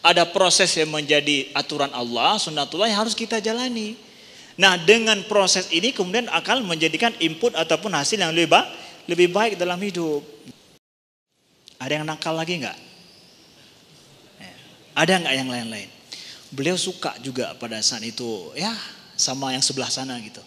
Ada 0.00 0.24
proses 0.24 0.72
yang 0.80 0.88
menjadi 0.88 1.52
aturan 1.52 1.92
Allah, 1.92 2.40
sunnatullah 2.40 2.88
yang 2.88 3.04
harus 3.04 3.12
kita 3.12 3.36
jalani. 3.36 4.00
Nah 4.56 4.80
dengan 4.80 5.20
proses 5.28 5.68
ini 5.72 5.92
kemudian 5.92 6.28
akan 6.32 6.64
menjadikan 6.64 7.12
input 7.20 7.52
ataupun 7.52 7.92
hasil 7.92 8.16
yang 8.16 8.32
lebih 8.32 8.48
baik, 8.48 8.68
lebih 9.08 9.28
baik 9.28 9.52
dalam 9.60 9.76
hidup. 9.76 10.24
Ada 11.80 12.00
yang 12.00 12.04
nakal 12.08 12.36
lagi 12.36 12.60
nggak? 12.60 12.78
Ya. 14.40 14.52
Ada 14.96 15.12
nggak 15.20 15.34
yang 15.36 15.48
lain-lain? 15.48 15.88
Beliau 16.52 16.76
suka 16.80 17.16
juga 17.20 17.52
pada 17.56 17.80
saat 17.80 18.04
itu, 18.04 18.52
ya 18.56 18.72
sama 19.20 19.52
yang 19.52 19.64
sebelah 19.64 19.92
sana 19.92 20.16
gitu. 20.20 20.40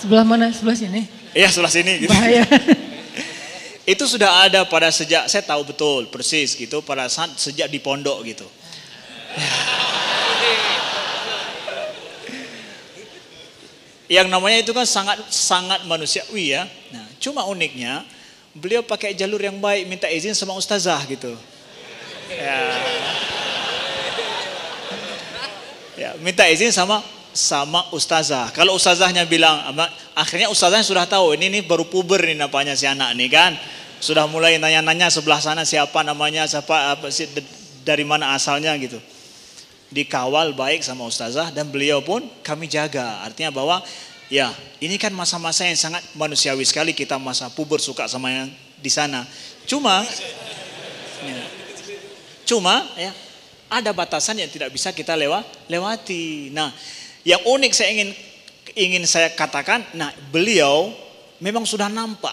Sebelah 0.00 0.24
mana? 0.26 0.52
Sebelah 0.52 0.76
sini? 0.76 1.08
Iya 1.32 1.48
sebelah 1.48 1.72
sini. 1.72 1.92
Gitu. 2.04 2.12
Bahaya. 2.12 2.44
itu 3.82 4.04
sudah 4.06 4.46
ada 4.46 4.62
pada 4.62 4.94
sejak 4.94 5.26
saya 5.26 5.42
tahu 5.42 5.66
betul 5.66 6.06
persis 6.06 6.54
gitu 6.54 6.82
pada 6.86 7.10
saat 7.10 7.34
sejak 7.34 7.66
di 7.66 7.82
pondok 7.82 8.22
gitu. 8.22 8.46
Yang 14.12 14.28
namanya 14.28 14.60
itu 14.60 14.70
kan 14.76 14.86
sangat 14.86 15.18
sangat 15.32 15.82
manusiawi 15.88 16.52
ya. 16.52 16.68
Nah, 16.92 17.06
cuma 17.16 17.48
uniknya 17.48 18.04
beliau 18.52 18.84
pakai 18.84 19.16
jalur 19.16 19.40
yang 19.40 19.56
baik 19.56 19.88
minta 19.88 20.06
izin 20.06 20.36
sama 20.36 20.52
ustazah 20.52 21.00
gitu. 21.08 21.32
Ya. 22.28 22.60
Ya, 25.96 26.10
minta 26.20 26.44
izin 26.46 26.70
sama 26.70 27.00
sama 27.32 27.88
ustazah. 27.92 28.52
Kalau 28.52 28.76
ustazahnya 28.76 29.24
bilang, 29.24 29.60
akhirnya 30.12 30.52
ustazahnya 30.52 30.84
sudah 30.84 31.04
tahu 31.08 31.36
ini 31.36 31.60
nih 31.60 31.62
baru 31.64 31.88
puber 31.88 32.20
nih 32.22 32.36
namanya 32.36 32.76
si 32.76 32.84
anak 32.84 33.16
nih 33.16 33.28
kan. 33.32 33.52
Sudah 34.02 34.28
mulai 34.28 34.60
nanya-nanya 34.60 35.08
sebelah 35.08 35.40
sana 35.40 35.64
siapa 35.64 36.04
namanya, 36.04 36.44
siapa 36.44 36.96
apa 36.96 37.08
sih 37.08 37.30
dari 37.82 38.04
mana 38.04 38.36
asalnya 38.36 38.74
gitu. 38.76 39.00
Dikawal 39.92 40.56
baik 40.56 40.80
sama 40.84 41.04
ustazah 41.04 41.52
dan 41.52 41.68
beliau 41.68 42.00
pun 42.04 42.24
kami 42.44 42.68
jaga. 42.68 43.24
Artinya 43.24 43.52
bahwa 43.52 43.80
ya 44.32 44.48
ini 44.80 44.96
kan 44.96 45.12
masa-masa 45.12 45.68
yang 45.68 45.76
sangat 45.76 46.00
manusiawi 46.16 46.64
sekali 46.64 46.96
kita 46.96 47.20
masa 47.20 47.52
puber 47.52 47.78
suka 47.78 48.08
sama 48.08 48.32
yang 48.32 48.48
di 48.80 48.90
sana. 48.90 49.22
Cuma 49.68 50.02
ya, 51.22 51.42
cuma 52.42 52.74
ya 52.98 53.12
ada 53.72 53.94
batasan 53.94 54.36
yang 54.36 54.50
tidak 54.52 54.68
bisa 54.74 54.92
kita 54.92 55.16
lewat 55.16 55.44
lewati. 55.70 56.52
Nah, 56.52 56.74
yang 57.22 57.42
unik 57.42 57.72
saya 57.74 57.90
ingin 57.94 58.10
ingin 58.72 59.04
saya 59.04 59.28
katakan, 59.34 59.84
nah 59.92 60.10
beliau 60.32 60.90
memang 61.42 61.66
sudah 61.66 61.92
nampak 61.92 62.32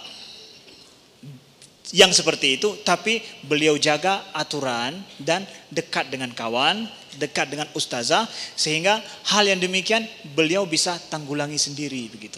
yang 1.90 2.14
seperti 2.14 2.62
itu, 2.62 2.78
tapi 2.86 3.18
beliau 3.50 3.74
jaga 3.82 4.22
aturan 4.30 4.94
dan 5.18 5.42
dekat 5.74 6.14
dengan 6.14 6.30
kawan, 6.30 6.86
dekat 7.18 7.50
dengan 7.50 7.66
ustazah, 7.74 8.30
sehingga 8.54 9.02
hal 9.34 9.50
yang 9.50 9.58
demikian 9.58 10.06
beliau 10.38 10.70
bisa 10.70 11.02
tanggulangi 11.10 11.58
sendiri 11.58 12.06
begitu. 12.14 12.38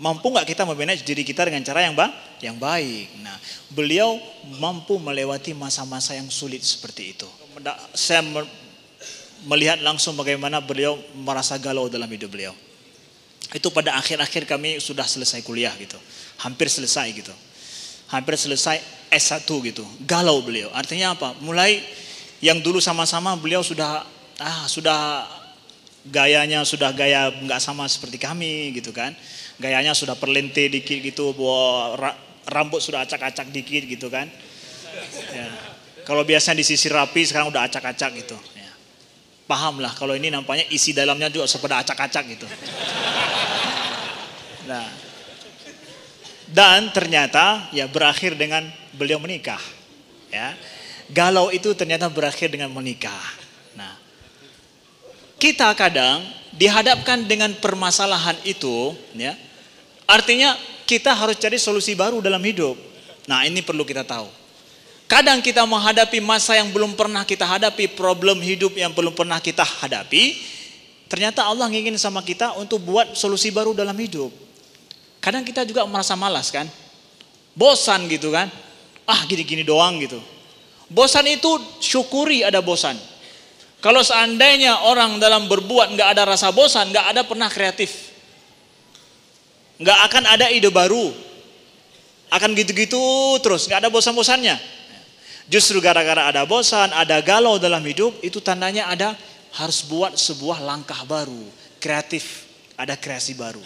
Mampu 0.00 0.32
nggak 0.32 0.48
kita 0.48 0.66
memanage 0.66 1.06
diri 1.06 1.22
kita 1.22 1.46
dengan 1.46 1.62
cara 1.62 1.86
yang 1.86 1.94
bang, 1.94 2.10
yang 2.42 2.56
baik. 2.58 3.20
Nah, 3.22 3.36
beliau 3.70 4.18
mampu 4.58 4.98
melewati 4.98 5.54
masa-masa 5.54 6.18
yang 6.18 6.26
sulit 6.26 6.64
seperti 6.64 7.14
itu. 7.14 7.28
Saya 7.94 8.24
melihat 9.48 9.80
langsung 9.80 10.16
bagaimana 10.16 10.60
beliau 10.60 10.98
merasa 11.16 11.56
galau 11.56 11.88
dalam 11.88 12.08
hidup 12.10 12.28
beliau. 12.32 12.54
Itu 13.50 13.72
pada 13.72 13.96
akhir-akhir 13.98 14.46
kami 14.46 14.78
sudah 14.78 15.06
selesai 15.08 15.42
kuliah 15.42 15.72
gitu. 15.80 15.98
Hampir 16.44 16.70
selesai 16.70 17.10
gitu. 17.14 17.34
Hampir 18.10 18.38
selesai 18.38 18.78
S1 19.10 19.46
gitu. 19.46 19.84
Galau 20.06 20.42
beliau. 20.42 20.70
Artinya 20.70 21.14
apa? 21.18 21.34
Mulai 21.42 21.82
yang 22.40 22.62
dulu 22.62 22.78
sama-sama 22.78 23.34
beliau 23.36 23.60
sudah 23.60 24.06
ah 24.40 24.64
sudah 24.64 25.28
gayanya 26.08 26.64
sudah 26.64 26.96
gaya 26.96 27.28
nggak 27.28 27.60
sama 27.60 27.84
seperti 27.90 28.22
kami 28.22 28.70
gitu 28.76 28.94
kan. 28.94 29.12
Gayanya 29.60 29.92
sudah 29.92 30.16
perlente 30.16 30.72
dikit 30.72 30.96
gitu, 31.04 31.36
bawa 31.36 32.16
rambut 32.48 32.80
sudah 32.80 33.04
acak-acak 33.04 33.52
dikit 33.52 33.84
gitu 33.84 34.08
kan. 34.08 34.30
Ya. 35.34 35.48
Kalau 36.08 36.24
biasanya 36.24 36.64
disisir 36.64 36.90
rapi 36.90 37.28
sekarang 37.28 37.52
udah 37.52 37.68
acak-acak 37.68 38.10
gitu 38.24 38.38
paham 39.50 39.82
lah 39.82 39.90
kalau 39.98 40.14
ini 40.14 40.30
nampaknya 40.30 40.70
isi 40.70 40.94
dalamnya 40.94 41.26
juga 41.26 41.50
seperti 41.50 41.74
acak-acak 41.74 42.24
gitu. 42.38 42.46
Nah, 44.70 44.86
dan 46.46 46.94
ternyata 46.94 47.66
ya 47.74 47.90
berakhir 47.90 48.38
dengan 48.38 48.70
beliau 48.94 49.18
menikah. 49.18 49.58
Ya, 50.30 50.54
galau 51.10 51.50
itu 51.50 51.74
ternyata 51.74 52.06
berakhir 52.06 52.54
dengan 52.54 52.70
menikah. 52.70 53.18
Nah, 53.74 53.98
kita 55.42 55.74
kadang 55.74 56.22
dihadapkan 56.54 57.26
dengan 57.26 57.50
permasalahan 57.58 58.38
itu, 58.46 58.94
ya, 59.18 59.34
artinya 60.06 60.54
kita 60.86 61.10
harus 61.10 61.34
cari 61.38 61.58
solusi 61.58 61.98
baru 61.98 62.22
dalam 62.22 62.38
hidup. 62.46 62.78
Nah, 63.26 63.42
ini 63.42 63.58
perlu 63.62 63.82
kita 63.82 64.06
tahu. 64.06 64.39
Kadang 65.10 65.42
kita 65.42 65.66
menghadapi 65.66 66.22
masa 66.22 66.54
yang 66.54 66.70
belum 66.70 66.94
pernah 66.94 67.26
kita 67.26 67.42
hadapi, 67.42 67.98
problem 67.98 68.38
hidup 68.38 68.78
yang 68.78 68.94
belum 68.94 69.10
pernah 69.10 69.42
kita 69.42 69.66
hadapi. 69.66 70.38
Ternyata 71.10 71.50
Allah 71.50 71.66
ingin 71.66 71.98
sama 71.98 72.22
kita 72.22 72.54
untuk 72.54 72.78
buat 72.86 73.18
solusi 73.18 73.50
baru 73.50 73.74
dalam 73.74 73.98
hidup. 73.98 74.30
Kadang 75.18 75.42
kita 75.42 75.66
juga 75.66 75.82
merasa 75.82 76.14
malas 76.14 76.54
kan. 76.54 76.70
Bosan 77.58 78.06
gitu 78.06 78.30
kan. 78.30 78.46
Ah 79.02 79.26
gini-gini 79.26 79.66
doang 79.66 79.98
gitu. 79.98 80.22
Bosan 80.86 81.26
itu 81.26 81.58
syukuri 81.82 82.46
ada 82.46 82.62
bosan. 82.62 82.94
Kalau 83.82 84.06
seandainya 84.06 84.86
orang 84.86 85.18
dalam 85.18 85.50
berbuat 85.50 85.90
nggak 85.90 86.08
ada 86.14 86.22
rasa 86.22 86.54
bosan, 86.54 86.94
nggak 86.94 87.06
ada 87.10 87.26
pernah 87.26 87.50
kreatif. 87.50 88.14
Nggak 89.82 89.98
akan 90.06 90.22
ada 90.38 90.46
ide 90.54 90.70
baru. 90.70 91.10
Akan 92.30 92.54
gitu-gitu 92.54 93.02
terus, 93.42 93.66
nggak 93.66 93.82
ada 93.82 93.90
bosan-bosannya. 93.90 94.78
Justru 95.50 95.82
gara-gara 95.82 96.30
ada 96.30 96.46
bosan, 96.46 96.94
ada 96.94 97.18
galau 97.18 97.58
dalam 97.58 97.82
hidup, 97.82 98.22
itu 98.22 98.38
tandanya 98.38 98.86
ada 98.86 99.18
harus 99.58 99.82
buat 99.82 100.14
sebuah 100.14 100.62
langkah 100.62 101.02
baru, 101.02 101.42
kreatif, 101.82 102.46
ada 102.78 102.94
kreasi 102.94 103.34
baru. 103.34 103.62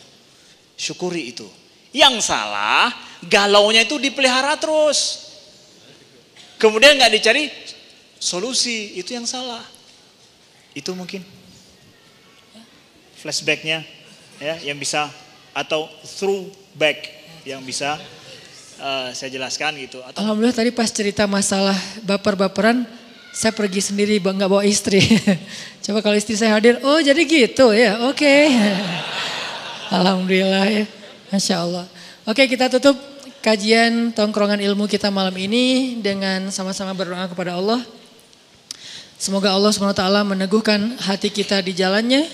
Syukuri 0.80 1.36
itu. 1.36 1.44
Yang 1.92 2.24
salah, 2.24 2.88
galaunya 3.28 3.84
itu 3.84 4.00
dipelihara 4.00 4.56
terus. 4.56 5.28
Kemudian 6.56 6.96
nggak 6.96 7.12
dicari 7.20 7.52
solusi, 8.16 8.96
itu 8.96 9.12
yang 9.12 9.28
salah. 9.28 9.60
Itu 10.72 10.96
mungkin 10.96 11.20
flashbacknya 13.20 13.80
ya 14.36 14.60
yang 14.60 14.76
bisa 14.76 15.08
atau 15.56 15.88
throwback 16.04 17.08
yang 17.48 17.64
bisa 17.64 17.96
uh, 18.80 19.08
saya 19.14 19.30
jelaskan 19.30 19.76
gitu. 19.82 20.00
Atau... 20.02 20.22
Alhamdulillah 20.22 20.56
tadi 20.56 20.70
pas 20.74 20.88
cerita 20.90 21.26
masalah 21.28 21.76
baper-baperan, 22.02 22.86
saya 23.34 23.50
pergi 23.50 23.82
sendiri 23.82 24.18
nggak 24.22 24.50
bawa 24.50 24.62
istri. 24.66 25.02
Coba 25.84 26.00
kalau 26.00 26.16
istri 26.16 26.34
saya 26.38 26.56
hadir, 26.56 26.80
oh 26.82 26.98
jadi 27.02 27.20
gitu 27.26 27.74
ya, 27.74 27.98
oke. 28.08 28.18
Okay. 28.18 28.54
Alhamdulillah 29.98 30.64
ya, 30.70 30.84
masya 31.30 31.62
Allah. 31.62 31.84
Oke 32.24 32.48
kita 32.48 32.72
tutup 32.72 32.96
kajian 33.44 34.16
tongkrongan 34.16 34.56
ilmu 34.56 34.88
kita 34.88 35.12
malam 35.12 35.36
ini 35.36 36.00
dengan 36.00 36.48
sama-sama 36.48 36.96
berdoa 36.96 37.28
kepada 37.28 37.60
Allah. 37.60 37.84
Semoga 39.20 39.52
Allah 39.52 39.70
SWT 39.72 40.04
meneguhkan 40.24 40.96
hati 41.00 41.28
kita 41.28 41.60
di 41.60 41.76
jalannya. 41.76 42.24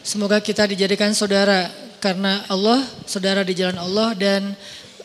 Semoga 0.00 0.38
kita 0.40 0.64
dijadikan 0.70 1.12
saudara 1.12 1.68
karena 2.00 2.42
Allah, 2.48 2.80
saudara 3.04 3.44
di 3.44 3.52
jalan 3.52 3.76
Allah 3.76 4.16
dan 4.16 4.56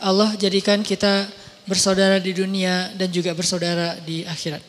Allah 0.05 0.37
jadikan 0.37 0.85
kita 0.85 1.25
bersaudara 1.65 2.21
di 2.21 2.29
dunia 2.29 2.93
dan 2.93 3.09
juga 3.09 3.33
bersaudara 3.33 3.97
di 4.05 4.21
akhirat. 4.21 4.61